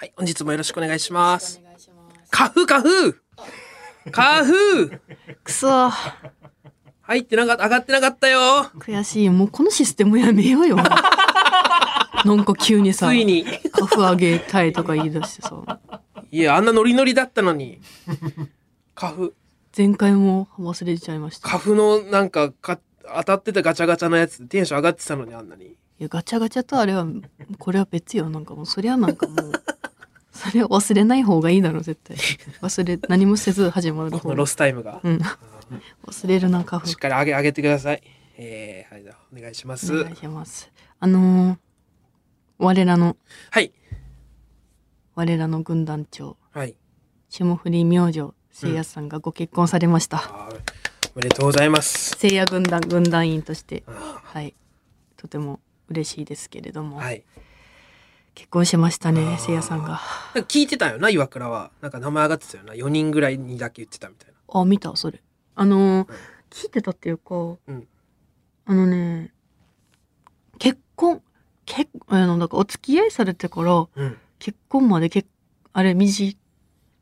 [0.00, 1.60] はい、本日もよろしくお願いします。
[2.30, 2.88] 花粉花粉
[4.12, 4.52] 花粉
[5.42, 5.90] くそ。
[7.02, 8.70] 入ってなかった、上がってなかったよ。
[8.78, 9.28] 悔しい。
[9.28, 10.76] もうこのシステムやめようよ。
[10.76, 10.84] な
[12.32, 13.44] んか急にさついに。
[13.72, 15.80] カフ上げたいとか言い出してさ。
[16.30, 17.80] いや、あんなノリノリだったのに。
[18.94, 19.32] 花粉、
[19.76, 21.48] 前回も忘れちゃいました。
[21.48, 22.78] い花粉のなんかか
[23.16, 25.74] 当たってたガチャガチャのやつテンション上がってたのにあんなに。
[25.98, 27.04] やガチャガチャとあれは
[27.58, 28.30] これは別よ。
[28.30, 29.52] なんかもうそりゃなんかもう
[30.32, 32.16] それは忘れない方がいいだろ絶対
[32.60, 35.00] 忘れ 何もせず始まる方がこのロスタイムが。
[35.02, 35.20] うん
[36.06, 38.02] 忘れるなカフしっかり上げ、上げてください。
[38.38, 39.92] えー、はい、お願いします。
[39.94, 41.58] お願いしますあのー
[42.58, 43.16] 我らの
[43.50, 43.72] はい。
[45.14, 46.74] 我らの軍団長はい。
[47.28, 52.16] 霜降り明星せいやさんがご結婚されました、あーおめでとうございます。
[52.18, 54.54] せいや軍団軍団員としてあはい
[55.16, 57.24] とても嬉しいですけれども、ーはい。
[58.38, 61.72] 結婚しましたあねーせいやさんがなんか聞いてたよな、岩倉は。
[61.80, 62.72] なんか名前上がってたよな。
[62.72, 64.60] 4人ぐらいにだけ言ってたみたいな。
[64.60, 65.20] あ見たそれ
[65.56, 66.16] あのーうん
[66.50, 67.58] 聞いてたっていうか、ん
[68.66, 69.32] あのね
[70.58, 71.20] 結婚
[71.66, 74.16] 結あのだからお付き合いされてからうん。
[74.38, 75.26] 結婚までけ
[75.72, 76.36] あれ短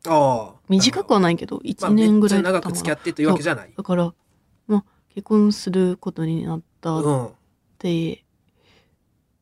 [0.07, 0.59] ああ。
[0.67, 3.71] 短くはないけど1年ぐらいまあ、長く付き合ってというわけじゃない。
[3.77, 4.11] だから
[4.67, 4.83] まあ
[5.13, 7.29] 結婚することになったっうん。
[7.77, 8.25] て、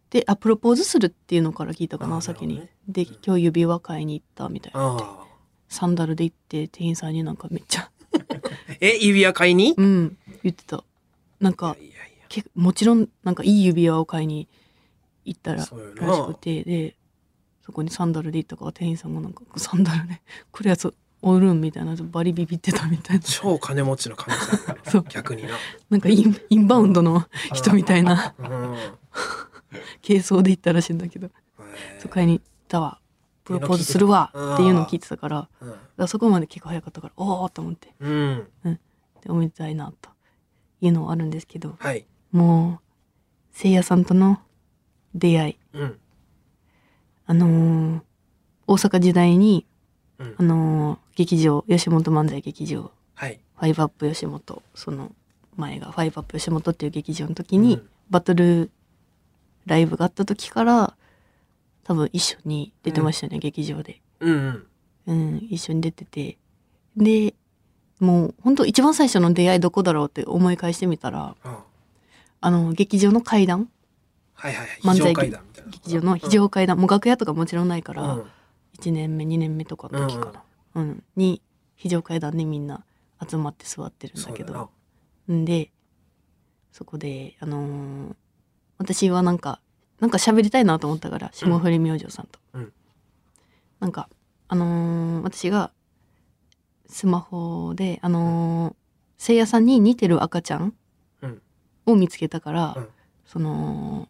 [0.10, 5.26] であプロポーズするっていうのから聞いたかな先に、で今日指輪買いに行ったみたいな。
[5.68, 7.90] サンダルで行って店員さんになんかめっちゃ
[8.80, 9.74] え、指輪買いに？
[9.76, 10.84] うん言ってた。
[11.40, 11.76] なんか
[12.54, 14.48] もちろんなんかいい指輪を買いに
[15.26, 16.96] 行ったららしくてで
[17.66, 20.22] そこにサンダルで行ったから店員さんがなんかサンダルで
[20.52, 23.24] 来るやつおるんみたいなバリビビってたみたいな。
[23.24, 24.86] 超金持ちの可能性あるから。
[24.92, 25.06] そう。
[25.10, 25.50] 逆にな。
[25.90, 28.36] なんかインインバウンドの人みたいな。
[28.38, 28.76] うん。
[30.06, 31.30] 軽装で行ったらしいんだけど。
[32.00, 33.00] そこに行ったわ。
[33.44, 35.36] プロポーズするわっていうのを聞いてたから。
[35.38, 35.76] だかうん。
[35.98, 37.94] らそこまで結構早かったからおおと思って。
[38.00, 38.48] うん。
[38.64, 38.80] で
[39.30, 40.10] おめでたいなと
[40.82, 42.06] いうのはあるんですけどはい。
[42.32, 42.86] もう
[43.52, 44.40] せいやさんとの
[45.14, 45.58] 出会い。
[45.74, 46.00] うん。
[47.28, 48.02] あのー
[48.68, 49.66] 大阪時代に、
[50.18, 50.36] うん。
[50.40, 52.92] あのー劇場吉本漫才劇場。
[53.14, 53.40] はい。
[53.58, 55.12] ファイブアップ吉本その
[55.56, 57.90] 前がファイブアップ吉本っていう劇場の時に、うん。
[58.10, 58.70] バトル
[59.66, 60.96] ライブがあった時から
[61.84, 64.02] 多分一緒に出てましたね、劇場で。
[64.20, 64.34] うん
[65.06, 65.14] うん。
[65.14, 66.38] うん、一緒に出てて。
[66.98, 67.36] で、
[68.00, 71.64] もう本当一番最初の出会いどこだろうって思い返してみたら、あ
[72.42, 73.70] あの、劇場の階段
[74.34, 74.98] はいはいはい。
[74.98, 75.14] 漫才。
[75.70, 78.26] 劇場の非常階段、もう楽屋とかもちろんないから、うん
[78.80, 80.44] 1年目2年目とかの時かな、
[80.76, 81.42] うんに
[81.76, 82.84] 非常階段でみんな
[83.26, 84.70] 集まって座ってるんだけど。
[85.32, 85.72] んで
[86.74, 88.16] そこであのー
[88.78, 89.60] 私はなんか
[90.00, 92.74] なんか喋りたいなと思ったから霜降り明星さんと、うん。
[93.80, 94.10] なんか
[94.48, 95.72] あのー私が
[96.88, 98.76] スマホであのー
[99.18, 100.74] せいやさんに似てる赤ちゃん
[101.22, 101.42] うん。
[101.86, 102.88] を見つけたから、うん。
[103.26, 104.10] その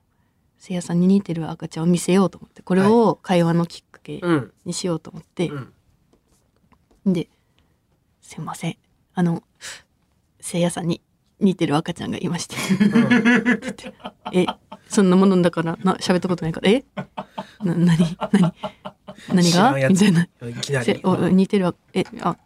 [0.58, 4.54] せいやさんに似てる赤ちゃんを見せようと思ってこれを会話のきっかけうん。
[4.66, 5.70] にしようと思って、う
[7.10, 7.14] ん。
[7.14, 7.30] で
[8.22, 8.78] 「すいません。
[9.14, 9.44] あの
[10.42, 11.02] せいやさんに
[11.40, 12.56] 似てる赤ちゃんがいまして」
[14.34, 14.46] え
[14.88, 16.84] そんなものだからな喋ったことないから「え？
[17.64, 18.18] な何？
[18.32, 18.54] 何？
[19.34, 20.24] 何が?」みたいな。
[20.24, 21.02] いきなり。
[21.34, 21.76] 似てるわ。
[21.94, 22.38] えあ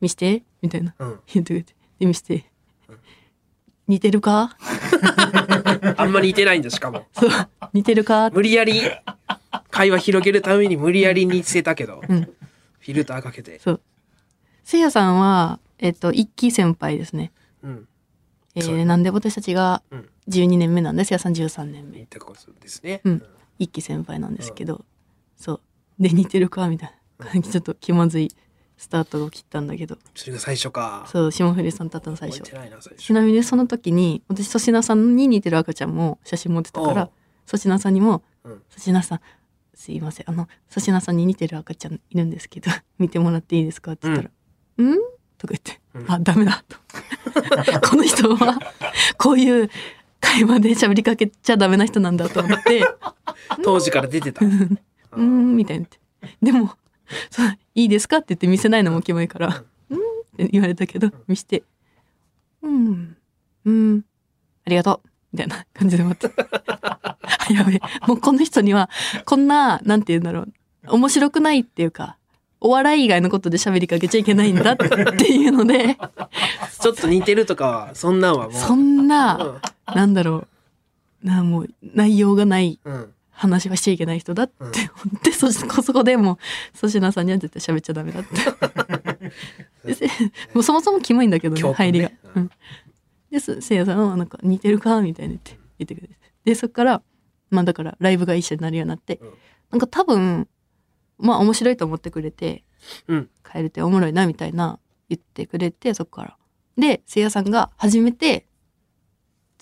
[0.00, 0.94] 見して」みたいな。
[0.98, 1.20] うん。
[1.32, 1.74] 言ってくれて。
[1.98, 2.44] で見して
[3.86, 4.56] 「似てるか?
[5.96, 7.30] あんまり似てないんだ、しかも。」そう
[7.72, 8.80] 「似てるか?」無理やり、
[9.70, 12.22] 会話広げるために無理やり似せたけど、うん。
[12.22, 13.58] フィルターかけて。
[13.60, 13.80] そう。
[14.64, 17.32] せいやさんはえっと一期先輩ですね。
[17.62, 17.88] うん。
[18.54, 20.08] えーなんで私たちがうん。
[20.28, 22.06] 12年目なんでせいやさん13年目。
[22.18, 23.00] ことですね。
[23.04, 23.22] うん。
[23.58, 24.84] 一期先輩なんですけど、
[25.36, 25.60] そう。
[25.98, 27.50] で似てるかみたいな感じ。
[27.50, 28.30] ちょっと気まずい
[28.76, 29.98] スタートを切ったんだけど。
[30.14, 31.06] それが最初か。
[31.08, 32.42] そう霜降りさんと会ったの最初。
[32.96, 33.12] ち。
[33.12, 37.10] なみにその時に私粗品さんに似てる赤ちゃんも写真持ってたから
[37.46, 39.20] 粗品さんにもうん「粗品さん
[39.74, 40.30] すいません。
[40.30, 44.30] あの粗品さんに似てる赤ちゃんいるんですけど 見てもらっていいですか?」って言ったら
[44.78, 44.98] 「うん?」
[45.38, 46.76] とか言って「あダメだ」と。
[47.88, 48.58] この人は
[49.18, 49.70] こういう
[50.20, 52.84] 会話で喋りかけちゃダメな人なんだと思って。
[53.62, 54.44] 当時から出てた。
[54.46, 55.98] 「うーん」みたいに言って
[56.42, 56.74] でも
[57.30, 60.00] そう「いいですか?」って言って見せないのもキモいから「うん」っ
[60.36, 61.62] て言われたけど見して
[62.62, 63.16] 「うん。
[63.64, 64.04] うん。
[64.66, 66.34] ありがとう」みたいな感じで待って
[66.82, 67.18] あ
[67.50, 67.80] やべえ。
[68.06, 68.88] もうこの人には
[69.24, 70.52] こんななんて言うんだろう。
[70.86, 72.18] 面白くないっていうか
[72.64, 74.86] お笑い以外のことで喋りかけちゃいけないんだって
[75.26, 75.98] いうので。
[76.80, 78.52] ちょっと似てるとかは、そんなんはもう。
[78.54, 80.46] そんななんだろ
[81.22, 81.26] う。
[81.26, 82.94] なもう内容がないうん。
[82.94, 83.10] うん。
[83.36, 84.70] 話はしちゃいけない人だって思
[85.18, 86.38] って、そしてそこでもう
[86.76, 88.28] 粗品さんには絶対喋っちゃダメだって。
[90.54, 91.72] もうそもそもキモいんだけどねね。
[91.72, 92.06] 入りが。
[92.06, 92.50] ううん、
[93.30, 96.14] ですせいやさんはなんか似てるかみたいに言って言ってくれて。
[96.44, 97.02] でそっから
[97.50, 99.34] まあだからライブが一緒になるようになって、うん。
[99.72, 100.46] なんか多分
[101.18, 102.64] まあ面白いと思ってくれて
[103.08, 103.30] うん。
[103.44, 104.78] 帰れておもろいなみたいな
[105.08, 106.36] 言ってくれてそっから。
[106.76, 108.46] でせいやさんが初めて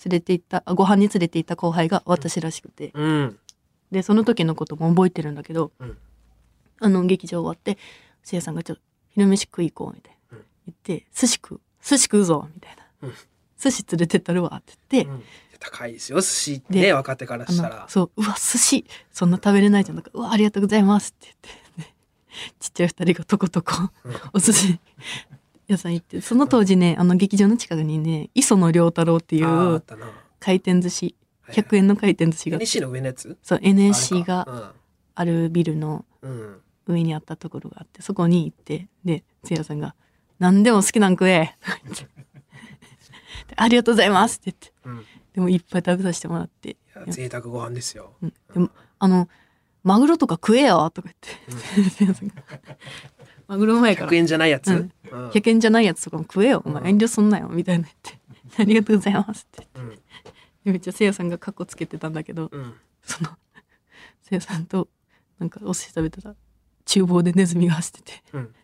[0.05, 3.37] 連れて行ったあご飯に連れて行った後輩が私らしくて、うん。
[3.91, 5.97] でその時のことも覚えてるんだけど、うん。
[6.79, 7.77] あの劇場終わって
[8.23, 8.83] せいやさんがちょっと
[9.13, 10.45] 「昼飯食い行こう」みたいな、うん。
[10.67, 13.13] 言って「寿司食う寿司食うぞ」みたいな、うん。
[13.59, 15.23] 寿司連れてったるわ」って言って、うん
[15.63, 17.79] 高いですよ、寿司ってでね、若手からあしたら。
[17.81, 21.95] のそう「うわ寿司そんな食べれないじゃん」だから「うわありがとうございます」って言って、ね
[22.59, 24.79] ちっちゃい二人がとことこうんお寿司
[25.67, 29.83] 屋さん行ってその当時ねあの劇場の近くにね磯野良太郎っていう。
[30.39, 33.37] 回転寿司はいはい100円の回転寿司が、NC の上のやつ？
[33.43, 34.73] そう NSC がが。
[35.15, 36.05] あるビルの。
[36.85, 39.95] 上にあったところがあってそこに行ってでせいやさんが
[40.39, 41.55] 「何でも好きなん食え」
[43.55, 45.05] ありがとうございます」って言ってうん。
[45.33, 46.69] でもいっぱい食べさせてもらって。
[46.71, 48.13] いや贅沢ご飯ですよ。
[48.21, 48.33] うん。
[48.53, 48.69] でも
[48.99, 49.27] あの
[49.83, 51.09] マグロとか食えよとか
[51.47, 52.27] 言って、せいやさん。
[52.29, 52.35] が
[53.47, 54.11] マグロうまいから。
[54.11, 54.67] 100円じゃないやつ？
[54.69, 54.91] うん。
[55.11, 55.29] うん。
[55.31, 56.61] 100円じゃないやつとかも食えよ。
[56.65, 58.19] お前遠慮すんなよみたいな言って
[58.61, 59.95] 「ありがとうございます」って言って。
[60.65, 62.73] でめっちゃせいやさんがカッコつけてたんだけどうん。
[63.03, 63.31] その
[64.21, 64.87] せいやさんと
[65.39, 66.35] なんかお寿司食べてた
[66.85, 68.23] 厨房でネズミが走ってて。
[68.33, 68.55] うん。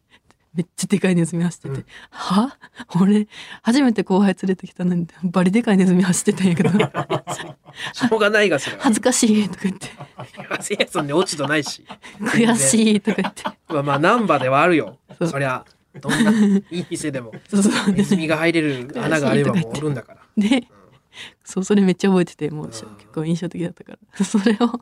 [0.54, 1.86] めっちゃでかいネズミ走ってて、うん。
[2.10, 2.57] は？
[3.00, 3.28] 俺
[3.62, 6.69] 初めて後輩連れてきたのにバリでかいネズミ走ってたんやけど。
[7.94, 8.84] しょうがないが、それは。
[8.84, 9.88] 恥ずかしいとか言って。
[10.62, 11.86] せいやさんに落ち度ないし。
[12.19, 13.44] 悔しいとか言って。
[13.68, 14.98] まあまあ、ナンバではあるよ。
[15.19, 15.28] そう。
[15.28, 15.63] そりゃ、
[16.01, 16.31] どんな
[16.72, 17.31] いい店でも。
[17.48, 17.94] そうそう。
[17.94, 20.22] ネズミが入れる穴があればもうおるんだから。
[20.38, 20.68] で、
[21.44, 22.72] そうそれめっちゃ覚えててもううん。
[22.72, 24.25] 結構印象的だったから。
[24.25, 24.81] それを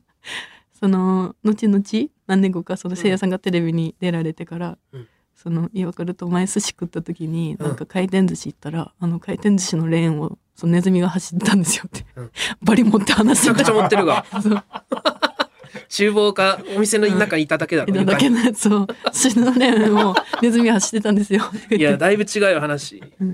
[0.79, 1.83] その後々
[2.27, 7.67] 何年後かそのせいやさんがテレビに出られてから、うんその岩倉と前寿司食った時にうん。
[7.67, 12.31] なんか回転寿司行ったら、あの回転寿司のレーンをそのネズミが走ったんですよって、うん。
[12.63, 14.25] バリ持って話してめちゃくちゃ持ってるが。
[15.89, 17.93] 厨房かお店の中にいただけだろ。
[17.93, 21.43] いただけのやつを寿司のレーンをネズミが走ってたんですよ。
[21.69, 23.01] いや、だいぶ違うよ、話。
[23.19, 23.25] そ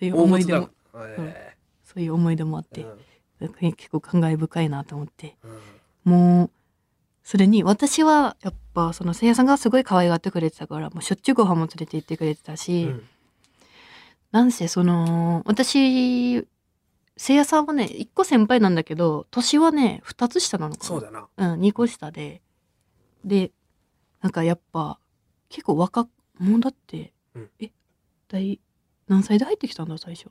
[0.00, 0.70] ういう思い出も。
[0.94, 1.56] え。
[1.84, 2.86] そういう思い出もあって、
[3.60, 5.36] 結構感慨深いなと思って。
[5.44, 5.48] ー
[6.06, 6.12] うん。
[6.12, 6.50] もう
[7.24, 13.08] それに私はやっぱそのせいやさんがすごい可愛がってくれてたからもうしょっちゅうご飯も連れて行ってくれてたし、うん。
[14.30, 16.46] なんせその私
[17.16, 20.84] せいやさんはね1個先輩なんだけど年はね2つ下なのかな。
[20.84, 21.28] そうだな。
[21.36, 22.40] うん、2個下で。
[23.24, 23.52] で
[24.20, 24.98] なんかやっぱ
[25.48, 26.08] 結構若
[26.38, 27.50] もうだって、うん。
[27.60, 27.70] え
[28.28, 28.58] 大
[29.08, 30.28] 何歳で入ってきたんだ最初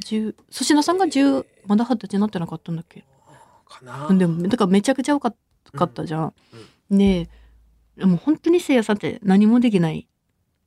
[0.00, 3.04] ？10粗品さんが10まだ二十歳になってなかったんだっけ？
[3.68, 4.08] かな。
[4.16, 5.34] でもだからめちゃくちゃ多か
[5.72, 6.34] かったじゃん。
[6.90, 7.28] で
[7.98, 10.08] もう本当にせいやさんって何もできない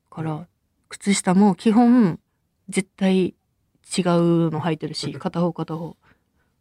[0.09, 0.47] から、うん。
[0.89, 2.19] 靴下も基本
[2.69, 3.35] 絶対違う
[4.51, 5.97] の履いてるし片方片方。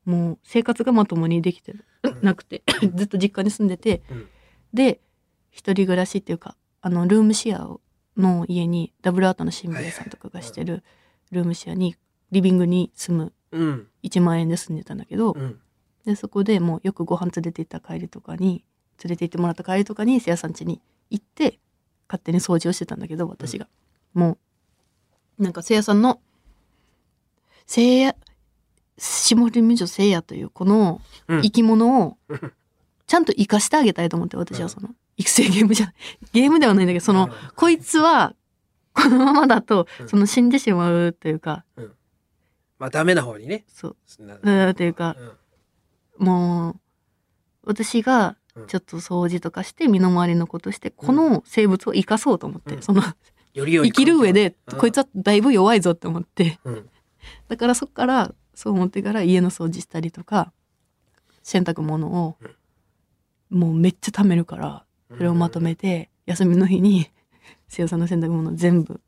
[0.05, 2.19] もう生活がまともにできてうん。
[2.23, 2.63] なくて
[2.95, 4.29] ずっと実家に住んでて、うん。
[4.73, 5.01] で
[5.51, 7.79] 一人暮らしっていうかあのルームシェア
[8.17, 10.83] の家にダブルアートの新兵衛さんとかがしてる
[11.31, 11.97] ルームシェアに
[12.31, 13.87] リビングに住むうん。
[14.03, 15.61] 1万円で住んでたんだけど、うん。
[16.07, 18.65] でそこでもうよくご飯連れて行った帰りとかに
[19.05, 20.81] 連れて行ってもらった帰りとかにせいやさん家に
[21.11, 21.59] 行って
[22.09, 23.67] 勝手に掃除をしてたんだけど私が、
[24.15, 24.39] も
[25.39, 26.21] うなんかせいやさんの
[27.67, 28.15] せいや
[28.99, 31.43] 下り美女せいやというこのうん。
[31.43, 32.53] 生き物をうん。
[33.07, 35.93] ちゃんと生かしてあげたいと思って私はその育成ゲームじゃ
[36.33, 38.35] ゲームではないんだけどそのこいつは
[38.95, 40.09] このままだとうん。
[40.09, 41.65] その死んでしまうというか
[42.79, 43.65] まあ、ダメな方にね。
[43.69, 43.97] そう。
[44.75, 45.17] というか
[46.19, 46.27] うん。
[46.27, 46.81] もう
[47.65, 52.83] 私がちょっと掃除とかして身の回りのことしてこの生物を生かそうと思って、うん。
[52.83, 53.03] その
[53.55, 54.79] より良い生きる上で、うん。
[54.79, 56.89] こいつはだいぶ弱いぞって思って、うん。
[57.49, 60.53] だからそっからそう思ってから家の掃除したりとか
[61.43, 62.37] 洗濯物を
[63.49, 67.11] もうめっちゃ貯めるからそれをまとめて休みの日に
[67.69, 69.01] せいやさんの洗濯物全部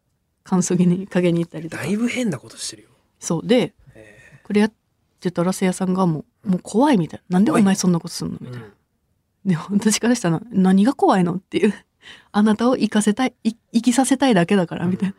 [0.43, 1.83] 乾燥機にかけに行ったりとか。
[1.83, 2.89] だいぶ変なことしてるよ。
[3.19, 3.47] そう。
[3.47, 4.41] でえ。
[4.45, 4.73] これやっ
[5.21, 7.39] てたらせいやさんがもうもう怖いみたいな。
[7.39, 8.67] なんでお前そんなことすんのみたいな
[9.45, 11.75] で私からしたら何が怖いのっていう。
[12.33, 15.15] あなたを生かせたいい生きさせたいだけだからみたいな。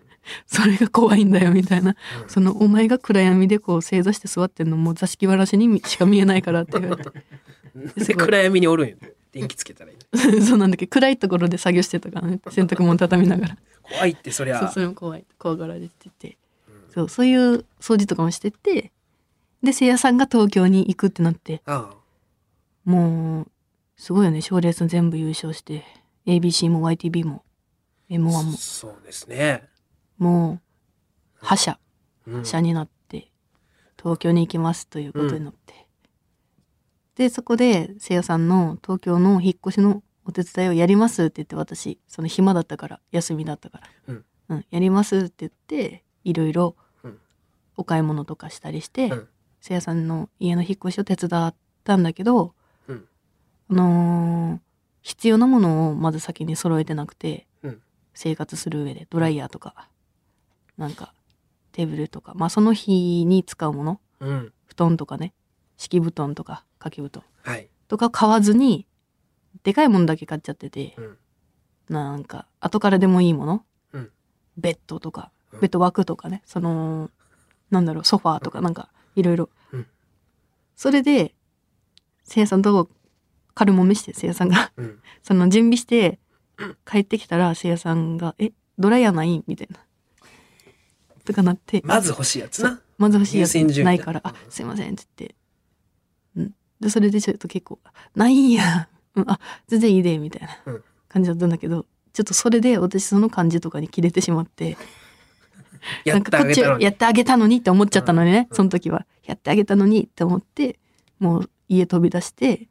[0.48, 1.96] それが怖いんだよみたいな。
[2.27, 7.12] そのお前が暗闇でこう正座して座ってんのも座敷わらしにしか見えないからって言われて。
[8.05, 8.98] で暗闇におるんよ
[9.32, 9.98] 電気つけたらいい。
[10.13, 12.39] のそうなんだけど暗いところで作業してたからね。
[12.50, 13.58] 洗濯物畳みながら。
[13.82, 14.60] 怖いってそりゃ。
[14.60, 15.25] そうそれも怖い。
[15.38, 16.38] 怖がられてて。
[16.89, 18.91] そうそういう掃除とかもしてて。
[19.62, 21.62] でせいやさんが東京に行くってなって。
[21.65, 21.96] ああ。
[22.86, 23.48] もう
[23.97, 24.41] すごいよね。
[24.41, 25.83] 賞レース全部優勝して。
[26.25, 27.43] ABC も YTB も
[28.09, 28.43] M1 も。
[28.53, 29.63] そうですね。
[30.17, 30.59] も
[31.41, 31.79] う覇者。
[32.27, 32.45] うん。
[32.45, 33.31] 者になって
[33.97, 35.87] 東京に行きますということになって、
[37.15, 44.25] でそこでせいやさんの東京の引っ越しのお手伝いをやりますって言って私その暇だったから休みだったから、うん。
[44.49, 44.65] うん。
[44.71, 47.19] やりますって言っていろいろうん。
[47.77, 49.27] お買い物とかしたりして、うん。
[49.61, 52.51] せいやさんの家の引っ越しを手伝ったんだけど、うん
[53.69, 54.65] あのー
[55.01, 57.81] 必要なものをまず先に揃えてなくて、うん。
[58.15, 59.88] 生活する上でドライヤーとか
[60.77, 61.13] なんか
[61.74, 64.53] テーブルとかまあその日に使うものうん。
[64.65, 65.36] 布団とかね
[65.77, 67.69] 敷布団とか掛け布団はい。
[67.88, 68.88] とか買わずに
[69.62, 71.17] でかいものだけ買っちゃってて、うん。
[71.89, 74.12] なんか後からでもいいもの、うん。
[74.57, 75.60] ベッドとかうん。
[75.60, 77.12] ベッド枠とかねその
[77.69, 79.50] なんだろうソファーとかなんかいろいろ。
[79.72, 79.88] うん。
[80.75, 81.36] それで
[82.24, 82.57] せいやさ
[83.55, 84.71] んと軽もめしてせいやさんが。
[84.77, 85.00] うん。
[85.24, 86.19] その準備して
[86.85, 89.79] 帰ってきたらせいやさんが「えドライヤーない?」みたいな。
[91.24, 91.81] とかなって。
[91.83, 92.81] まず欲しいやつな。
[92.97, 95.35] まず欲しいやつないから「あすいません」って言って、
[96.38, 97.79] うん、でそれでちょっと結構
[98.15, 98.51] 「ないん。
[98.51, 100.83] や、うん、あ全然いいで」みたいなうん。
[101.09, 104.77] 感じだったんだけどちょっとそれで私その感じとかに切れてしまって。
[106.05, 109.05] なんかこっちやってあげたのにって思っちゃったのにね、その時は。
[109.24, 110.79] やってあげたのにって思って
[111.19, 112.67] もう家飛び出して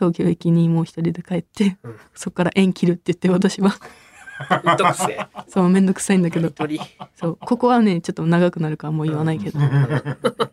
[0.00, 1.96] 東京駅にもう一人で帰って、うん。
[2.14, 3.74] そこから縁切るって言って私は。
[4.50, 5.26] うっとくせえ。
[5.46, 6.50] そうめんどくさいんだけど。
[6.50, 6.80] 鳥
[7.14, 7.36] そう。
[7.36, 9.58] ここはねちょっと長くなるからもう言わないけど、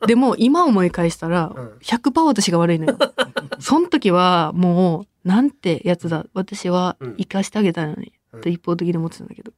[0.06, 1.78] でも今思い返したらうん。
[1.82, 2.98] 100%私が悪いのよ。
[3.60, 6.26] その時はもうなんてやつだ。
[6.34, 8.42] 私は生かしてあげたのに、うん。
[8.42, 9.54] と一方的に思ってたんだけど。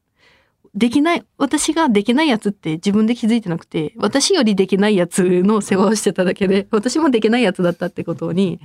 [0.72, 8.60] できない私ができないやつって自分で気づいてなくて私よりできないやつの世話をしてただけで私もできないやつだったってことに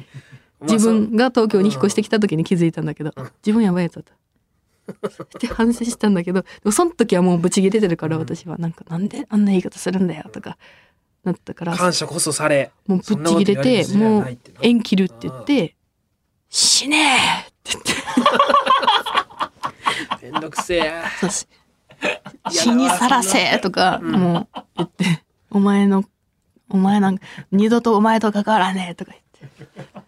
[0.62, 3.14] 自分が東京に引っ越してきた時に気づいたんだけど、
[3.46, 4.14] 自分やばいやつだった。
[5.24, 8.58] って反省したんだけどその時はもうブチ切れてるから私は。
[8.58, 10.58] なんかなんであんな言い方するんだよとか
[11.24, 12.72] なったから感謝こそされ。
[12.88, 15.76] もうぶっちぎれてもう縁切るって言って
[16.50, 17.94] 「死ねえ!」って言って。
[20.32, 21.04] めんどくせえ。
[22.52, 26.04] 死にさらせとかもう言って「お前の
[26.70, 30.05] お前なんか二度とお前と関わらねえ」とか言って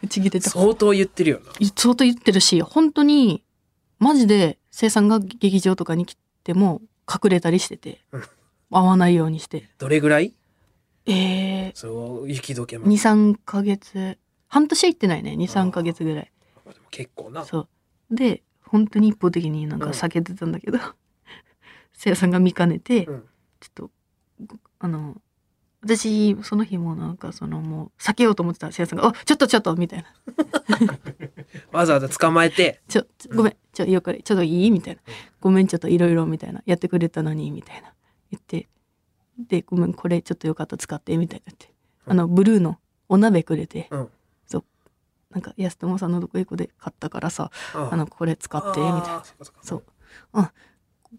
[0.00, 1.52] ぶち切れて相当言ってるよな。
[1.76, 3.42] 相当言ってるし本当に
[3.98, 8.22] マジで生産が劇場とかに来ても隠れたりしててうん。
[8.70, 9.68] 会わないようにして。
[9.78, 10.32] どれぐらい？
[11.06, 14.18] えー、そう雪解けも23ヶ月。
[14.48, 16.32] 半年は行ってないね23ヶ月ぐらい。
[16.90, 17.44] 結構な。
[17.44, 17.68] そ
[18.10, 18.14] う。
[18.14, 20.78] で本当に一方的になんか避けてたんだけど、
[21.92, 23.24] せいやさんが見かねて、うん。
[23.60, 23.90] ちょっと
[24.46, 25.20] ごあの
[25.82, 30.08] 私その日もなんかそのもう避けようと思ってたせいやさんが「あちょっとちょっと」みたいな
[31.72, 34.70] わざわざ捕まえてちょ、ちょごめん、ちょ、よくちょっといい？
[34.70, 35.00] みたいな。
[35.40, 36.62] ごめん、ちょっといろいろみたいな。
[36.66, 37.92] やってくれたのに、みたいな。
[38.30, 38.68] 言って。
[39.38, 41.72] で、ごめん、これちょっとよかったら使って、みたいなって。
[42.06, 44.08] あの、ブルーのお鍋くれて、うん
[45.32, 49.22] なんか、安友さんのどこ行くで買ったからさ、ああの、これ使って、みたいな。
[49.62, 49.84] そう。
[50.34, 50.48] うん。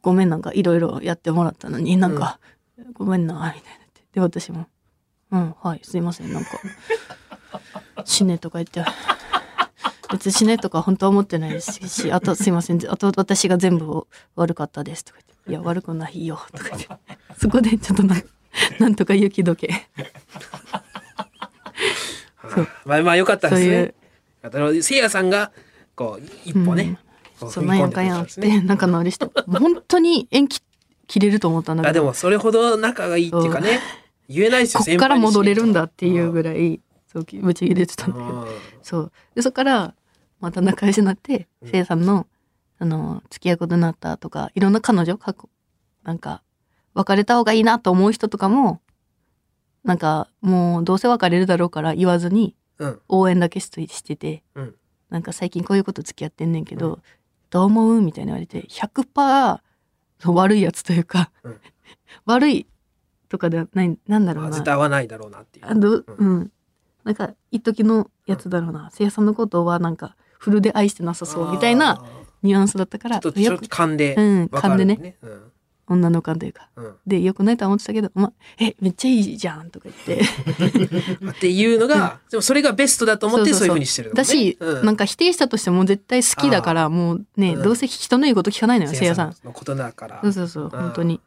[0.02, 2.40] ごめん、なんかいろいろやってもらったのに、なんか、
[2.94, 3.83] ごめんな、みたいな。
[4.14, 4.68] で、私も、
[5.32, 6.52] うん、はい、すいません、なんか、
[8.06, 8.84] 死ねとか言って、
[10.12, 16.88] 別に死ねとか本当は思ってないですし、あとすいません、あと私が全部悪かったですとか言って、いや、悪くないよ、とか言って、
[17.38, 18.16] そこでちょっとな、
[18.80, 19.88] なんとか雪解け。
[22.54, 22.68] そう。
[22.86, 24.84] まあまあよかったですそういう。
[24.84, 25.52] せいやさんが
[25.96, 27.00] こう一歩ね、
[27.40, 30.62] こそう、なんやかんやあって、仲直りして、本当に縁切
[31.08, 33.80] 切れると思ったんだけど、あでもそれほど仲がいいっていうかね
[34.30, 38.48] 言えないですよこっから戻れるんだっていうぐらいそう、ぶち切れてたんだけど。
[38.82, 39.12] そう。
[39.36, 39.94] で、そこから、
[40.40, 42.28] また仲良しになって、せいやさんの、
[42.84, 45.48] その付き合うことになったとかいろんな彼女過去
[46.04, 46.44] なんか
[46.94, 48.82] 別れた方がいいなと思う人とかも
[49.86, 53.02] なんかもうどうせ別れるだろうから言わずにうん。
[53.08, 54.76] 応援だけしとしてて、うん。
[55.12, 57.00] なんか最近こういうこと付き合ってんねんけど、
[57.52, 58.02] どう思う？
[58.02, 59.60] みたいな言われて100%
[60.20, 61.62] そう悪いやつというか、うん。
[62.26, 62.66] 悪い
[63.30, 65.66] とかではないなんだろうあな絶対合わないだろうなっていう。
[65.68, 66.52] あどううん、
[67.04, 72.06] なんか一時のやつだろうな、せいやさんのことはなんかフルで愛してなさそうみたいなあ
[72.44, 73.20] ニュアンスだったからー。
[73.20, 75.18] ちょっとちょよくっと勘でうん勘でね。
[75.22, 75.42] うん。
[75.86, 76.96] 女の感というかうん。
[77.06, 80.24] でよくないとは思ってたけど「お前えめっちゃいいじゃん」とか言って
[81.30, 84.18] っていうのが、でもそれがベストだと思ってそういうふうにしてるのね。
[84.18, 89.36] だし、うんなんか否定したとしても絶対好きだからもうね、うんどうせ人の言うこと聞かないのよせいやさん。
[89.44, 90.20] のことだから。
[90.22, 91.20] そうそうそう本当に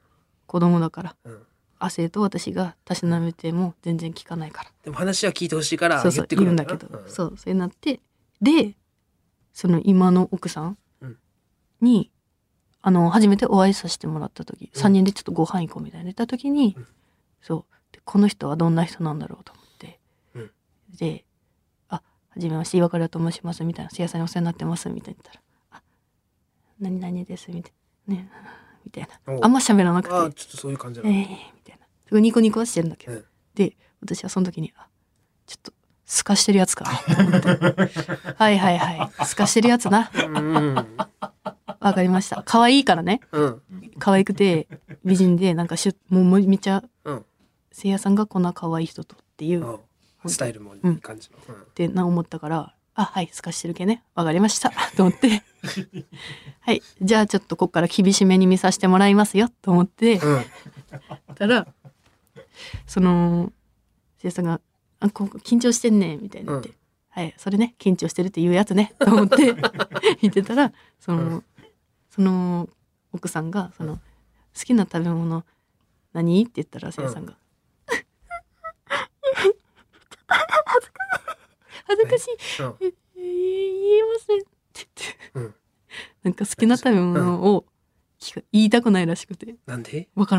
[0.47, 1.39] 子供だからうん
[1.79, 4.71] 亜生と私がたしなめても全然聞かないから。
[4.83, 8.01] でも話は聞いてほしいからそうそう言ってくる言うんだけど、そうそうなって
[8.41, 8.75] で
[9.53, 11.19] その今の奥さんうん。
[11.81, 12.11] に、
[12.83, 14.83] あの初めてお会いさせてもらった時、うん。
[14.83, 16.87] 3人でちょっとご飯行こうみたいな言った時に、うん。
[17.41, 17.75] そう。
[17.93, 19.99] でこの人はどんな人なんだろうと思って、
[20.35, 20.51] うん。
[20.99, 21.25] で
[21.89, 22.03] 「あは
[22.37, 25.43] じめまして岩倉と申します」みたいな「せいやさんにお世話になってます」みたいな言ったら
[25.79, 25.83] 「あ
[26.79, 27.73] 何々です」みたい
[28.09, 28.31] な「ね
[28.87, 31.87] みたいなおあんま喋らなくてああちょっとそういう感じえー、なの、みたいな。
[32.07, 33.13] すごいニコニコはしてるんだけど。
[33.13, 33.25] うん
[33.57, 34.87] で、私はその時に、あ、
[35.47, 35.73] ちょっと、
[36.05, 36.85] すかしてるやつか。
[38.37, 39.27] はいはいはい。
[39.27, 40.11] すかしてるやつな。
[40.15, 40.75] うん
[41.81, 42.43] わかりました。
[42.45, 43.21] 可愛いからね。
[43.33, 43.63] うん
[43.99, 44.69] 可愛くて、
[45.05, 47.25] 美人で、なんかしゅ、もうめっちゃ、うん
[47.73, 49.81] せいやさんがこんな可愛い人とっていう、
[50.27, 54.05] スタイルもいい感じの、うんてな思ったから、あ、はい、すかしてる系ね。
[54.15, 54.71] わかりました。
[54.97, 55.43] と思って。
[56.67, 56.83] はい。
[57.01, 59.51] じゃあちょっとこっから厳しめに見させてもらいますよ。
[59.63, 60.19] と思って。
[60.19, 60.45] うん
[61.37, 61.69] たら
[62.87, 63.53] その
[64.19, 64.61] せいやさんが
[64.99, 66.75] 「あここ緊張してんね」みたいな言って「うん
[67.11, 69.55] はいそれね緊張してるって言うやつね」と思って
[70.23, 71.45] 言ってたらその、
[72.11, 72.71] その
[73.13, 74.01] 奥さんがその
[74.57, 75.45] 「好きな食べ物
[76.15, 77.37] 何?」って言ったらせいやさんが
[81.87, 82.31] 「恥ずかしい
[82.63, 85.55] うんえ言えません」って言って、うん
[86.23, 87.65] なんか好きな食べ物を
[88.21, 89.57] 聞か言いたくないらしくて。
[89.67, 90.09] なんで？
[90.15, 90.37] わか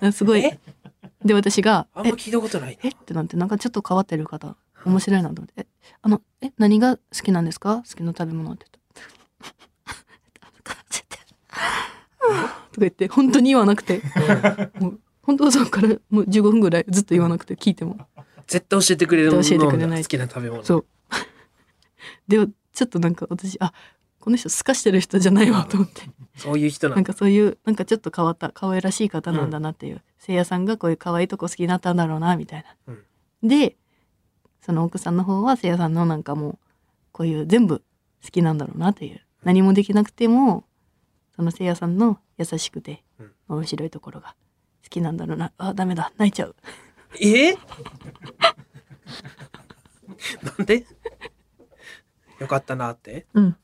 [0.00, 0.12] らん。
[0.14, 0.40] すごい。
[0.40, 0.58] え？
[1.24, 2.78] で、私が、えあんま、聞いたことない。
[2.82, 2.88] え？
[2.88, 5.66] ってなって、なんかちょっと変わってる方、面白いなと思って、え、
[6.00, 7.76] あの、え、何が好きなんですか？
[7.76, 8.82] 好きな食べ物って言った。
[12.72, 14.00] とか言って、本当に言わなくて、
[14.80, 17.98] もう本当そこからもう15分ぐらいずっと言わなくて聞いても。
[18.46, 20.02] 絶対教えてくれるもの教えてくれない。
[20.02, 20.86] 好きな食べ物そう。
[22.28, 22.38] で、
[22.72, 23.72] ちょっとなんか私、あ、
[24.22, 26.02] この人すかしてる人じゃないわと思って。
[26.36, 32.94] そういう人ななんかそういうなんかちょっと変わった可愛らしい方なんだなっていう、せいやさんがこういう可愛いとこ好きになったんだろうなみたいな。
[33.42, 33.48] うん。
[33.48, 33.76] で
[34.60, 36.58] その奥さんの方はせいやさんのなんかもう
[37.10, 37.82] こういう全部
[38.24, 39.20] 好きなんだろうなっていう。
[39.42, 40.62] 何もできなくても
[41.34, 43.32] そのせいやさんの優しくてうん。
[43.48, 44.36] 面白いところが
[44.84, 45.52] 好きなんだろうな。
[45.58, 46.12] あダメだ。
[46.16, 46.54] 泣いちゃう。
[47.20, 47.54] え？
[47.54, 47.58] な
[50.62, 50.86] んで？
[52.38, 53.26] よかったなって。
[53.34, 53.56] うん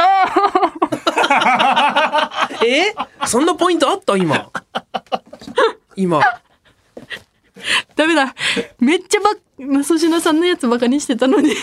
[2.64, 2.94] え？
[3.26, 4.16] そんなポイントあった？
[4.16, 4.50] 今。
[5.96, 6.20] 今。
[7.96, 8.34] ダメだ。
[8.78, 11.54] めっちゃば粗品さんのやつバカにしてたのに。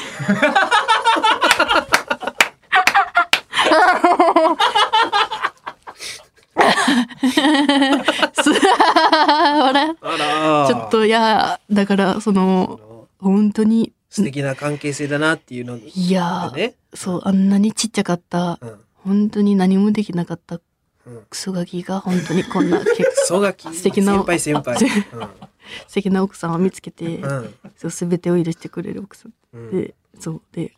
[10.67, 13.93] ちょっといやだからその本当に。
[14.09, 18.57] 素敵な関係性だなっていうのでいやねそうあんなにちっちゃかった。
[18.61, 18.79] うん。
[18.95, 20.59] 本当に何もできなかった。
[21.05, 21.25] うん。
[21.29, 24.79] クソガキが本当にこんな 結構そがき素敵な先輩先輩。
[25.87, 27.29] 素敵な奥さんを見つけて、うん。
[27.29, 29.33] うんそう全てを許してくれる奥さん。
[29.53, 29.71] うん。
[29.71, 30.73] でそうで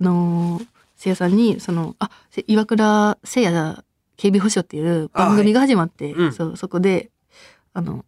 [0.00, 3.84] あのーせいやさんにそのあせ岩倉せいや
[4.16, 6.32] 警備保障っていう番組が始まって、うん。
[6.32, 7.10] そうそこで
[7.72, 8.04] あの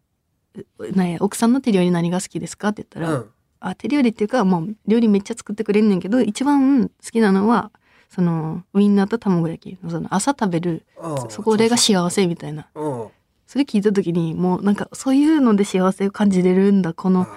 [0.93, 3.29] なんや奥さんの手料理何が好きですかって言ったら、うん
[3.67, 7.71] あ手料理っていうかもう料理めっちゃ作ってくれんねんけど一番好きなのは
[8.09, 11.29] そのウインナーと卵焼きその朝食べるうん。
[11.31, 12.67] そこが幸せみたいな。
[12.75, 13.07] うん。
[13.47, 17.27] それ聞いた時にもうなんかそういうので幸せを感じれるんだこのあ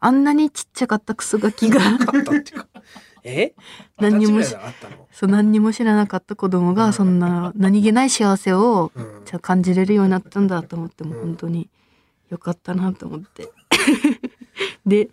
[0.00, 1.80] あんなにちっちゃかったクソガキが。
[3.24, 3.54] え？
[3.98, 4.42] 何にも
[5.10, 9.22] そう何にも知らなかった子供がそんな何気ない幸せをうん。
[9.24, 11.20] じゃあ感じれるようになったんだと思ってもうん。
[11.22, 11.70] 本当に
[12.28, 13.48] よかったなと思って。
[14.86, 15.08] で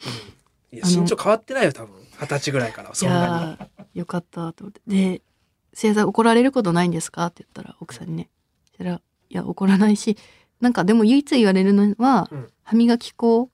[0.72, 1.96] いや身長変わってないよ多分。
[2.20, 4.82] 二十歳ぐらいからいそんなやーよかったと思って。
[4.88, 5.22] で
[5.76, 8.30] 「星座怒られることないんですか?」って言ったら奥さんにね。
[8.66, 10.18] そしたら「いや怒らないし
[10.62, 12.48] なんかでも唯一言われるのは、うん。
[12.64, 13.50] 歯磨き粉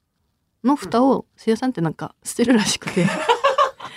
[0.63, 3.01] の蓋を星座さんってなんか捨てるらしくて。
[3.03, 3.07] に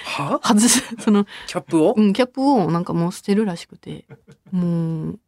[0.07, 0.41] は？
[0.43, 1.95] 外す、その、キャップを？
[1.97, 4.07] うん、キャップをなんかもう捨てるらしくて、
[4.51, 5.21] もう、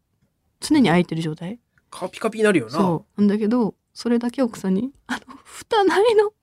[0.60, 1.58] 常に開いてる状態。
[1.90, 2.72] カピカピになるよな。
[2.72, 3.20] そう。
[3.20, 6.34] なんだけど、それだけ奥さんに、あの、蓋ないの、おも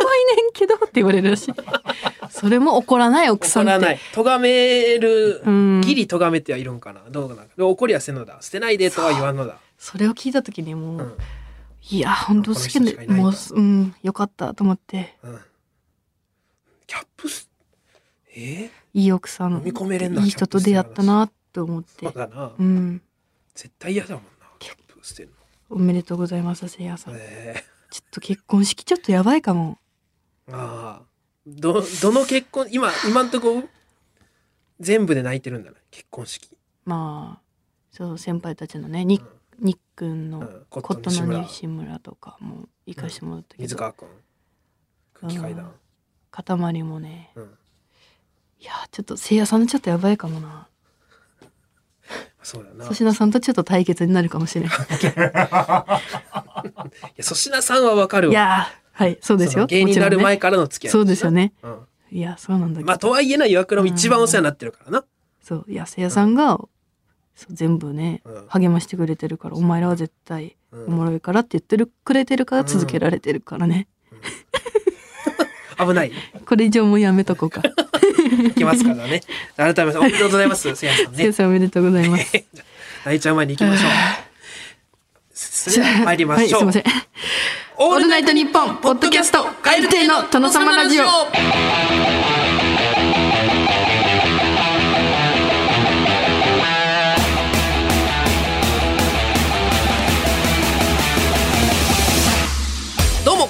[0.00, 1.54] ろいねんけどって言われるらしい。
[2.30, 3.72] それも怒らない奥さんって。
[3.74, 4.00] 怒らない。
[4.12, 5.80] 咎める、うん。
[5.82, 7.02] ギリ咎めてはいるんかな？
[7.08, 7.44] どうな？
[7.44, 8.38] ん怒りはせんのだ。
[8.40, 9.56] 捨てないでとは言わんのだ。
[9.78, 11.16] それを聞いた時にもう、うん。
[11.90, 15.38] いや、本当好きで、もう、うん、よかったと思って、うん。
[16.88, 17.48] キャップス、
[18.34, 18.68] え？
[18.94, 22.50] いい奥さん、飲み込めれんないい人と出会ったなって思ってそう、だな。
[22.58, 23.00] うん。
[23.54, 24.48] 絶対嫌だもんな。
[24.58, 25.28] キャップ捨てる
[25.68, 27.14] おめでとうございます、せいやさん。
[27.14, 27.20] の。
[27.20, 29.78] えちょっと結婚式ちょっとやばいかも。
[30.48, 31.06] えああ。
[31.46, 33.62] ど、どの結婚、今、今んとこ、
[34.80, 35.76] 全部で泣いてるんだね。
[35.90, 36.56] 結婚式。
[36.84, 37.42] まあ、
[37.90, 39.20] そう、先輩たちのね、に、
[39.58, 44.08] にっくんのうんコットの西村とかも行かしてもらったけど、水川くん。
[45.14, 45.72] 空気階段。
[46.30, 47.58] 塊もね、うん。
[48.60, 50.68] いや、ちょっとせいやさんのちょっとやばいかもな。
[52.46, 52.84] そうだな。
[52.84, 54.78] 粗品さんとちょっと対決になるかもしれない。
[54.78, 56.00] いや
[57.24, 58.32] 粗品さんはわかるわ。
[58.32, 59.66] いやー、はい、そうですよ。
[59.66, 60.92] 芸人になる前からの付き合い。
[60.92, 61.54] そうですよね。
[61.64, 61.78] うん。
[62.12, 62.86] いや、そうなんだけど。
[62.86, 65.04] まあ、とはいえな、岩倉も一番お世話になってるからな。
[65.42, 66.60] そう、いや、せいやさんが、
[67.34, 73.88] そう全部ね、うん励ましてくれてるから、お前らは絶対うんおもろいからって言ってる、くれてるから続けられてるからね。
[75.78, 76.12] 危ない。
[76.44, 77.62] これ以上もうやめとこうか。
[78.48, 79.22] いきますからね。
[79.56, 81.32] 改めましておめでとうございます、せいやさんせいやね。
[81.32, 82.44] さんおめでとうございます。
[83.04, 83.90] 泣いちゃう前に行きましょう。
[85.32, 86.64] それでは参りましょう。
[86.64, 87.06] はい、すいません。
[87.78, 91.04] オオールナイトニッポンポッドキャストカエル亭の殿様ラジオ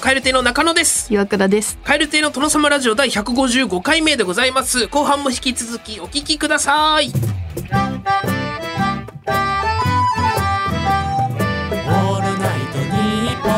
[0.07, 1.13] カエル亭の中野です。
[1.13, 1.77] 岩倉です。
[1.83, 4.87] カエル亭の殿様ラジオ第155回目でございます。
[4.87, 7.09] 後半も引き続きお聞きください。
[7.09, 7.11] オー
[7.59, 7.65] ル
[12.39, 12.85] ナイトニ
[13.35, 13.51] ッポン」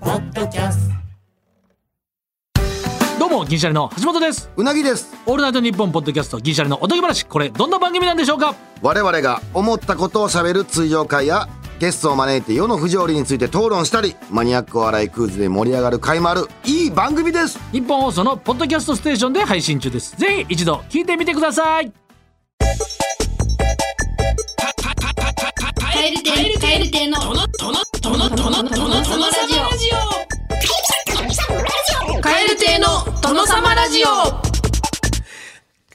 [0.00, 0.88] ポッドキャス
[2.54, 2.62] ト
[3.18, 8.54] どうも銀シャリの橋本ですうなぎですオールナイトニッポンポッドキャスト銀シャリのおとぎ話これどんな番組なんでしょうか？
[8.80, 11.50] 我々が思ったことをしゃべる通常会や
[11.84, 17.58] ゲストを招いて世の不条理について討論したりマニアックお笑いクイズで盛り上がる回もあるいい番組です。
[17.72, 20.16] 日本放送のポッドキャストステーションで配信中です。
[20.16, 21.92] ぜひ一度聞いてみてください。
[25.78, 29.02] カエル亭カエル亭のトノトノトノトノトノトノラ
[29.46, 29.90] ジ
[32.16, 32.22] オ。
[32.22, 34.06] カエル亭の殿様ラジオ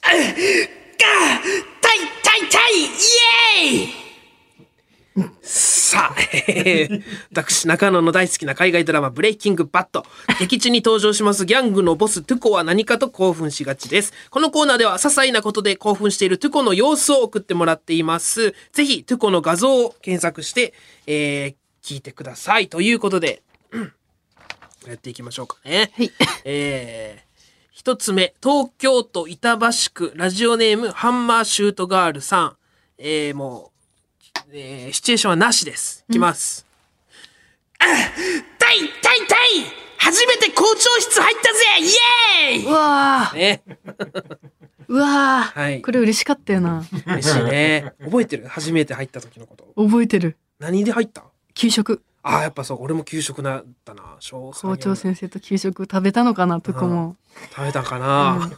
[0.02, 0.36] タイ
[1.02, 1.98] タイ
[2.52, 2.86] タイイ
[3.66, 4.00] エーイ
[5.42, 6.39] さあ、えー
[7.32, 10.06] 私、中野の大好きな海外ドラマ、ブレイキングバット。
[10.40, 14.14] 劇中に登場しますギャングのボス、トゥコは何かと興奮しがちです。
[14.30, 18.54] このコーナーでは、些細なことで興奮しているトゥコの様子を送ってもらっています。
[18.74, 20.74] ぜひ、トゥコの画像を検索して、
[21.08, 22.68] えー聞いてください。
[22.68, 23.94] ということで、うん
[24.88, 25.92] やっていきましょうかね。
[25.96, 26.12] はい。
[26.46, 27.30] えー
[27.72, 32.58] 一つ目、東京都板橋区、ラジオネーム、ハンマーシュートガールさん。
[32.98, 33.79] えーもう、
[34.52, 36.04] えーシチュエーションはなしです。
[36.10, 36.66] いきます。
[37.80, 37.86] あ
[38.58, 39.48] タイタイタイ
[39.98, 41.60] 初めて校長室入ったぜ
[42.56, 44.24] イエうわーイね、ー
[44.90, 46.84] うわー、はいこれ嬉しかったよな。
[47.06, 47.94] 嬉しいね。
[48.04, 48.48] 覚えてる？
[48.48, 49.72] 初めて入った時のこと。
[49.82, 50.38] 覚えてる。
[50.60, 51.24] 何で入った？
[51.54, 52.02] 給食。
[52.22, 54.18] ああ、やっぱそう、俺も給食なったな。
[54.22, 57.16] 校長先生と給食食べたのかな、とこも。
[57.56, 58.52] 食べたかな、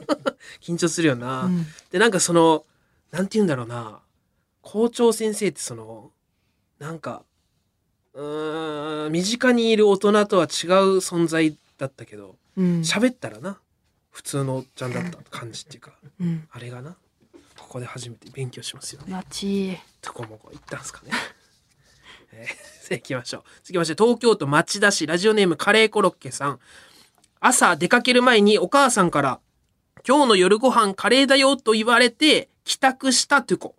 [0.60, 2.64] 緊張するよな、うんでなんかその
[3.12, 4.00] なんて言うんだろうな
[4.66, 6.10] 校長先生ってその
[6.80, 7.22] なんか
[8.14, 10.48] うーん身近にいる大人とは違う
[10.96, 12.80] 存在だったけどうん。
[12.80, 13.60] 喋ったらな
[14.10, 16.48] 普通のおっちゃんだった感じっていうかうん。
[16.50, 16.96] あれがな
[17.56, 21.12] ここで初めて勉強しますよねマチとこもこ行ったんすかね。
[22.32, 23.42] えー、さ あ行きましょう。
[23.62, 26.60] 続きまして、東京都町田市ラジオネームカレーコロッケさん。
[27.38, 29.40] 朝出かける前にお母さんから、
[30.06, 33.75] 今日の夜ご飯カレーだよと言われて、帰宅したトゥコ。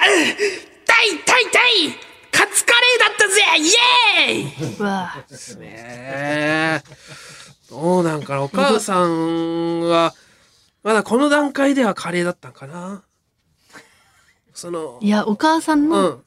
[0.00, 0.04] あ
[0.86, 1.72] タイタイタイ
[2.32, 3.68] カツカレーだったぜイ
[4.32, 6.82] エーイうわーですね。
[7.68, 10.14] どうなんかなお母さんは、
[10.82, 13.04] まだこの段階ではカレーだったんかな？
[14.54, 16.24] その、いや、お母さんうのん。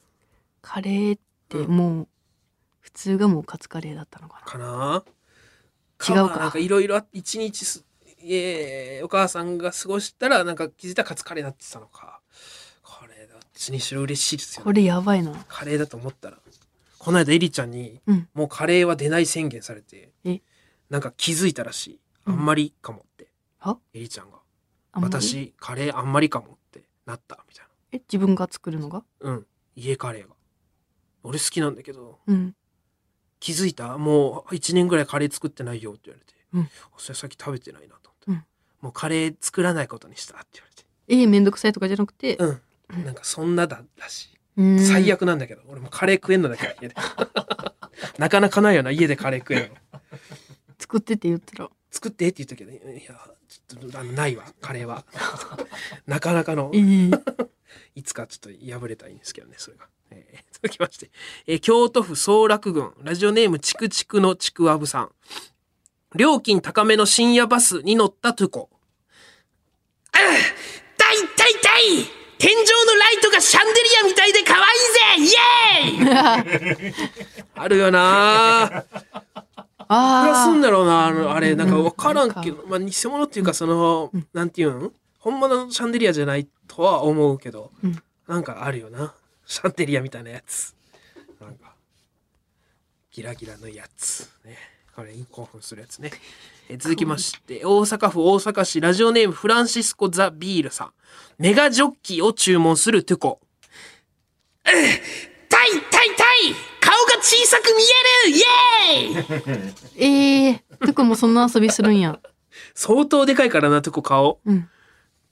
[0.62, 2.08] カレーってもう、
[2.80, 4.46] 普通がもうカツカレーだったのかな。
[4.46, 5.04] かな？
[6.08, 7.84] 違うかまあなんかいろいろあって一日す、
[8.22, 12.13] えーお母さんが過ごしたらなんか気づいたらカツカレーになってたのか
[13.54, 15.32] ちにしろ嬉しいですよ、これやばいな。
[15.48, 16.38] カレーだと思ったら。
[16.98, 18.28] この間エリちゃんにうん。
[18.34, 20.40] もうカレーは出ない宣言されてえ？
[20.88, 22.00] なんか気づいたらしい。
[22.24, 23.78] あんまりかもって、は？
[23.92, 24.38] エリちゃんが。
[24.94, 27.44] 私カレーあんまりかもってなった。
[27.48, 29.04] みたいえ自分が作るのが？
[29.20, 29.46] なうん。
[29.76, 30.34] 家カレーが。
[31.24, 32.20] 俺好きなんだけど。
[32.26, 32.54] うん。
[33.38, 33.98] 気づいた？
[33.98, 36.68] もう1年ぐらいカレー作ってないよって言われて、うん。
[36.96, 38.44] それさっき食べてないなと思って、うん。
[38.80, 40.84] もうカレー作らないことにしたって言われて。
[41.08, 42.60] えー、めんどくさいとかじゃなくて、うん
[42.90, 44.30] なんかそんなだらし。
[44.56, 46.94] 最悪なんだけど、俺もカレー食えんのだけど家で。
[48.18, 50.00] なかなかないよな家でカレー食えるの。
[50.78, 51.70] 作ってって言ったら。
[51.90, 53.18] 作ってって言ったけどいや
[53.48, 54.44] ちょっとあのないわ。
[54.60, 55.04] カレーは。
[56.06, 56.70] なかなかの。
[56.74, 57.48] えー、
[57.94, 61.10] いつかちょっと破れたらいいんですけどねそれが、えー続きまして、
[61.46, 62.92] えー京都府総楽郡。
[63.02, 65.10] ラジオネームちくちくのちくわぶさん。
[66.16, 68.70] 料金高めの深夜バスに乗ったトゥコ
[70.12, 72.13] あ痛い痛い痛い
[72.44, 74.60] 天井のライトがシャンデリアみたいで可愛
[75.24, 75.32] いぜ！
[76.02, 76.94] イエーイ！
[77.56, 78.68] あるよな。
[78.68, 78.82] ー。
[78.82, 81.54] いくらすんあだろうなあのあれ。
[81.54, 84.92] なんかうん分からんけど、まあ、偽物っていうかその、なんていうん？
[85.18, 88.02] 本物のシャンデリアじゃないとは思うけど、うん。
[88.28, 89.14] なんかあるよな。
[89.46, 90.74] シャンデリアみたいなやつ。
[91.40, 91.72] なんか
[93.10, 94.28] ギラギラのやつ。
[94.44, 94.58] ね。
[94.94, 96.10] これ興奮するやつね
[96.68, 100.92] え続きまして大阪府大阪市ラジオネームフランシスコ・ザ・ビールさん。
[101.38, 103.40] メガジョッキを注文するトゥコ。
[104.64, 108.36] 痛い痛い痛い顔が小さく見える!
[108.36, 109.74] イエーイ!
[109.96, 112.18] ーえー、とかもそんな遊びするんや。
[112.74, 114.40] 相当でかいからなとこ顔。
[114.46, 114.68] うん。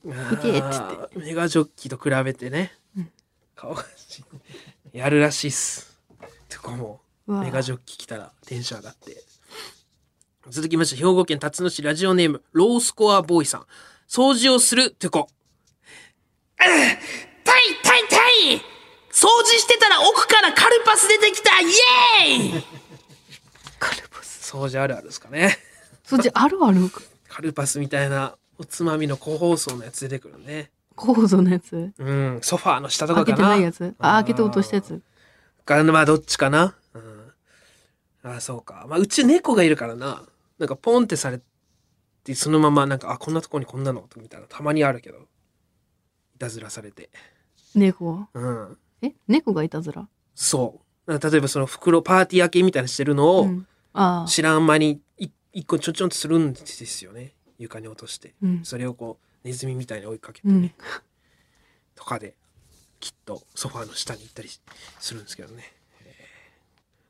[0.05, 1.19] 見てえっつって。
[1.19, 2.73] メガジョッキと比べてね、
[3.55, 4.23] 顔がち
[4.93, 5.99] やるらしいっす。
[6.51, 9.17] とこもうわメガジョッキ来たらテンション上がって
[10.51, 13.67] 続きまして兵庫県辰野市ラジオネームロースコアボーイさん。
[14.09, 15.29] 掃除をするてこ。
[16.59, 16.69] 痛い
[17.45, 18.61] 痛い痛い。
[19.13, 21.61] 掃除してたら奥からカルパス出てきた。
[21.61, 22.65] イエーイ。
[23.79, 24.53] カルパス。
[24.53, 25.59] 掃除あるあるですかね。
[26.03, 26.81] そっちあるある？
[27.29, 30.73] カルパスみたいなおつまみの個包装のやつ出てくるね。
[30.97, 31.93] 構造のやつ？
[31.97, 32.41] うん。
[32.43, 33.95] ソファーの下とか開けかなてないやつ？
[34.01, 35.01] あ開けて落としたやつ。
[35.65, 37.33] かまあどっちかな、うん、
[38.25, 38.87] あそうか。
[38.89, 40.25] まあうち猫がいるからな
[40.63, 41.41] なんかポンってされ
[42.23, 45.19] てそのままなんかあこんなとこにこんなのみたいなたまにあるけど
[46.37, 47.11] いたずらされて。
[47.75, 48.29] 猫？
[48.33, 48.79] うん。
[49.03, 49.13] え？
[49.27, 50.07] 猫がいたずら？
[50.37, 51.19] そう。
[51.19, 53.67] 例えばその袋パーティー開けみたいにしてるのを、うん。
[53.93, 54.29] ああ。
[54.29, 57.33] 知らん間にい一個ちょんちょんとするんですよね。
[57.59, 58.65] 床に落として、うん。
[58.65, 60.73] それをこうネズミみたいに追いかけてね、うん。
[61.97, 62.35] とかで
[63.01, 64.49] きっとソファーの下に行ったり
[65.01, 65.73] するんですけどね、
[66.05, 66.13] えー。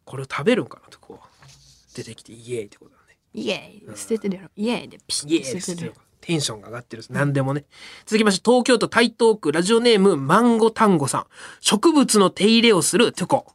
[0.06, 0.88] これを食べるんかな？
[0.88, 2.96] とこう出てきてイエーイってことだ。
[2.96, 3.01] ね
[3.34, 3.96] イエーイ。
[3.96, 4.48] 捨ててるやろ。
[4.56, 5.94] イエーイでピシッててて捨てる。
[6.20, 7.02] テンションが上がってる。
[7.10, 7.64] 何でもね。
[8.06, 11.26] 続きまして東京都台東区ラジオネームマンゴタンゴさん。
[11.60, 13.46] 植物の手入れをするトゥコ。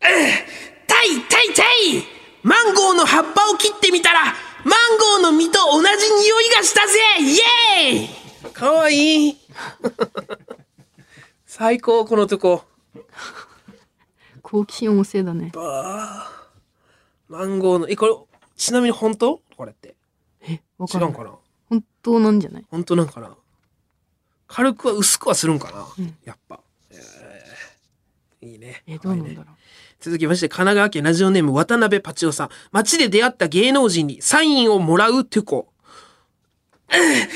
[0.00, 2.04] 痛い痛い痛い
[2.42, 4.32] マンゴーの葉っぱを切ってみたらマン
[5.22, 6.98] ゴーの実と同じ匂いがしたぜ！
[7.20, 7.38] イ
[7.94, 8.52] エーイ！
[8.52, 9.36] かわいい。
[11.46, 12.64] 最高このとこ
[14.42, 15.52] 好奇心旺盛だね。
[15.54, 16.37] マン
[17.30, 18.14] ゴーのえこれ
[18.56, 19.40] ちなみに本当？
[19.56, 19.94] これって。
[20.42, 21.30] えわから違うんんかな？
[21.68, 22.64] 本当なんじゃない？
[22.70, 23.36] 本当なんかな？
[24.46, 26.16] 軽くは薄くはするんかな、うん。
[26.24, 26.60] やっぱ、
[26.90, 28.48] えー。
[28.52, 28.82] いいね。
[28.86, 29.46] えどうなんだろう。
[30.00, 32.48] 続きまして神奈川県ラジオネーム渡辺パチオさん。
[32.72, 35.68] 街で出会った芸能人にサインをもらうトゥコ
[36.90, 37.28] うん痛い痛い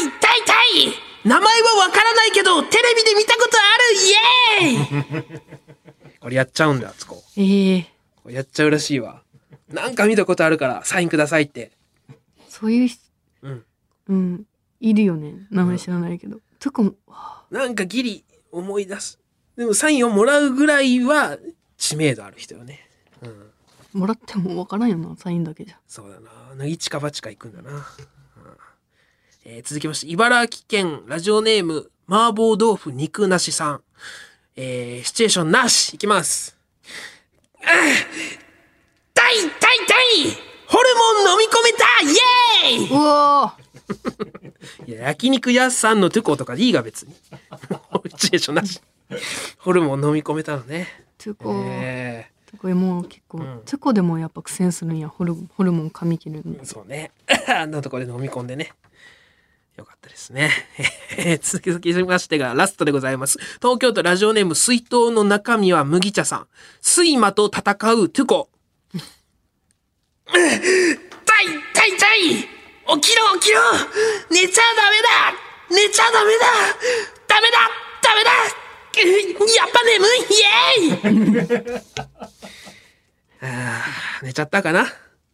[0.00, 4.76] 痛い名前はわからないけどテレビで見たことある！
[4.76, 5.40] イエーイ！
[6.20, 7.22] これやっちゃうんだつこ。
[7.36, 7.97] ええこれ
[8.30, 9.22] やっちゃうらしいわ
[9.68, 11.72] なんか見たことあるからサインくださいって
[12.48, 13.02] そういう人
[13.42, 13.64] うん
[14.08, 14.44] うん
[14.80, 16.92] いるよね名前知らないけどとかも
[17.50, 19.18] なんかギリ思い出す。
[19.56, 21.36] でもサインをもらうぐらいは
[21.76, 22.88] 知名度ある人よね。
[23.22, 24.00] うん。
[24.00, 26.18] もらってもわからんよなサインだけじゃそうだ
[26.56, 26.64] な。
[26.66, 27.70] 一か八か行くんだな。
[27.72, 27.82] うん
[29.44, 33.82] えー続きまして、茨城県ラジオネーム麻婆豆腐肉なしさん。
[34.56, 36.56] えーシチュエーションなしいきます。
[37.62, 38.28] うん
[39.14, 42.14] 痛い痛い痛いホルモン飲み込めたイ
[42.74, 43.56] エーイうわ
[44.86, 47.14] いや、焼肉屋さんのトゥコとかでいいが別に。
[47.14, 48.80] シチュエーションなし。
[49.58, 50.86] ホルモン飲み込めたのね。
[51.16, 57.10] トゥコえトゥコもう結構、んトゥコでもやっぱ苦戦するんやホルホルモン噛み切るのえそうね。
[57.48, 58.72] あんなところで飲み込んでね。
[59.78, 60.50] よかったですね。
[61.16, 63.38] え ー続きましてがラストでございます。
[63.62, 66.48] 東京都ラジオネーム水筒の中身は麦茶さん。
[66.84, 67.60] 睡魔と戦
[67.94, 68.50] うトゥコ。
[70.26, 70.48] 痛い
[71.72, 72.46] 痛い痛い起
[73.00, 73.60] きろ起きろ
[74.30, 75.32] 寝ちゃダメだ
[75.70, 76.46] 寝ちゃダメだ
[77.28, 77.58] ダメだ
[78.02, 81.82] ダメだやっぱ眠いイエーイ
[83.46, 84.86] あー寝ちゃったかな？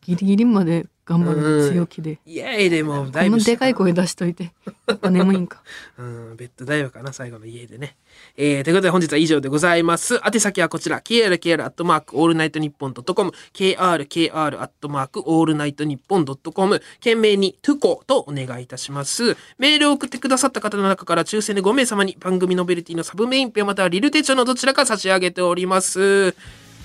[0.02, 2.18] ギリギリまで頑張る強気で。
[2.24, 4.52] イエーイでもうだこいぶのでかい声出しといて。
[4.86, 5.62] やっぱ眠いんか。
[5.98, 7.96] うん、ベッドダイブかな、最後の家でね。
[8.36, 10.18] えー、ということで本日は以上でございます。
[10.24, 19.36] 宛先はこちら、krkr アットマークオールナイトニッポンドットコム、krkr アットマークオールナイトニッポンドットコム、件名にトゥコとお願いいたします。
[19.58, 26.34] メールを送ってくださった方の中から抽選で5名様に番組ノベルティのサブメインペまたはリル手帳のどちらか差し上げております。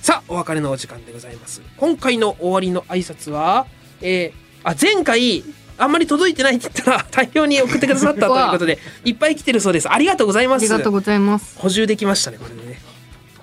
[0.02, 1.62] さあ、お別れのお時間でございます。
[1.76, 3.66] 今回の終わりの挨拶は、
[4.00, 5.44] えー、あ、前回、
[5.78, 9.90] あんまり届いてないって言ったら 大量に送ってくださったということで、いっぱい来てるそうです。
[9.90, 10.62] ありがとうございます。
[10.62, 11.58] ありがとうございます。
[11.58, 12.80] 補充できましたね、これでね。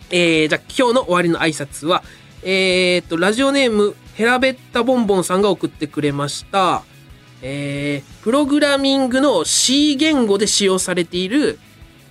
[0.09, 2.03] えー、じゃあ今日の終わりの挨拶は、
[2.43, 6.83] えー、っと、ラジオネーム、ヘラベッタボンボンさんが送ってくれました。
[7.41, 11.59] えー、プログラミングの C 言語で使用されている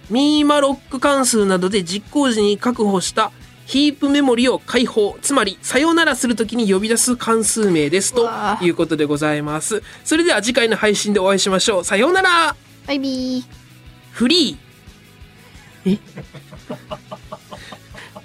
[0.09, 3.33] ミーマロック関数などで実行時に確保した
[3.67, 8.31] ヒープメモリを解放つまりさよならするときに呼び出す関数名ですと
[8.63, 9.83] いうことでございます。
[10.05, 11.85] それでは次回の配信でお会いしましょう。
[11.85, 12.57] さようなら。
[12.87, 13.45] バイビー。
[14.13, 15.99] フリー。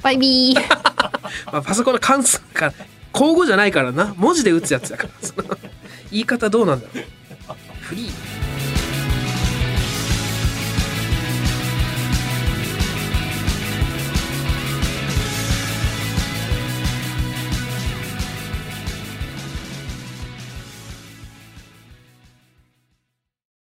[0.01, 0.61] バイビー。
[1.51, 2.73] まあ、パソコンの関数から
[3.11, 4.13] 口語じゃないからな。
[4.17, 5.11] 文字で打つやつだから。
[6.11, 7.05] 言い方どうなんだろう